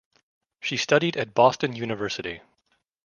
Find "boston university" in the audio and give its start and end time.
1.35-2.41